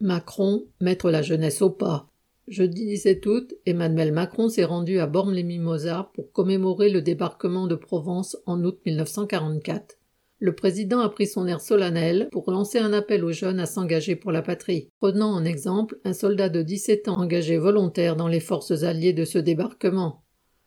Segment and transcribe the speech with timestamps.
[0.00, 2.08] Macron, mettre la jeunesse au pas.
[2.46, 8.36] Jeudi 17 août, Emmanuel Macron s'est rendu à Bormes-les-Mimosas pour commémorer le débarquement de Provence
[8.46, 9.98] en août 1944.
[10.38, 14.14] Le président a pris son air solennel pour lancer un appel aux jeunes à s'engager
[14.14, 18.38] pour la patrie, prenant en exemple un soldat de 17 ans engagé volontaire dans les
[18.38, 20.22] forces alliées de ce débarquement.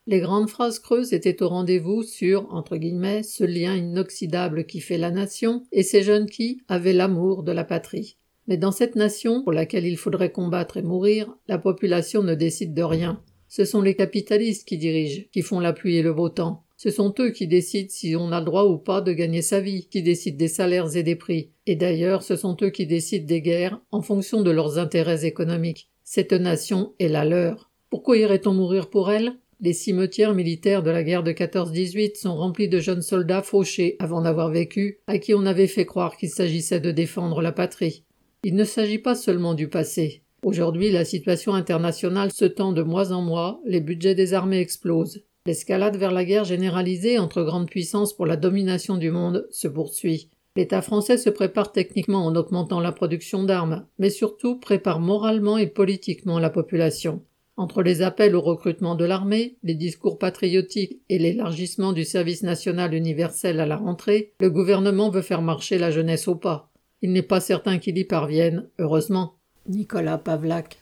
[0.07, 4.97] Les grandes phrases creuses étaient au rendez-vous sur, entre guillemets, ce lien inoxydable qui fait
[4.97, 8.17] la nation et ces jeunes qui avaient l'amour de la patrie.
[8.47, 12.73] Mais dans cette nation, pour laquelle il faudrait combattre et mourir, la population ne décide
[12.73, 13.21] de rien.
[13.47, 16.63] Ce sont les capitalistes qui dirigent, qui font la pluie et le beau temps.
[16.77, 19.59] Ce sont eux qui décident si on a le droit ou pas de gagner sa
[19.59, 21.51] vie, qui décident des salaires et des prix.
[21.67, 25.89] Et d'ailleurs, ce sont eux qui décident des guerres en fonction de leurs intérêts économiques.
[26.03, 27.69] Cette nation est la leur.
[27.89, 29.33] Pourquoi irait-on mourir pour elle?
[29.59, 34.21] Les cimetières militaires de la guerre de 14-18 sont remplis de jeunes soldats fauchés avant
[34.23, 38.05] d'avoir vécu, à qui on avait fait croire qu'il s'agissait de défendre la patrie.
[38.43, 40.23] Il ne s'agit pas seulement du passé.
[40.43, 45.21] Aujourd'hui, la situation internationale se tend de mois en mois, les budgets des armées explosent.
[45.45, 50.31] L'escalade vers la guerre généralisée entre grandes puissances pour la domination du monde se poursuit.
[50.55, 55.67] L'État français se prépare techniquement en augmentant la production d'armes, mais surtout prépare moralement et
[55.67, 57.21] politiquement la population.
[57.57, 62.95] Entre les appels au recrutement de l'armée, les discours patriotiques et l'élargissement du service national
[62.95, 66.70] universel à la rentrée, le gouvernement veut faire marcher la jeunesse au pas.
[67.01, 69.35] Il n'est pas certain qu'il y parvienne, heureusement.
[69.67, 70.79] Nicolas Pavlak.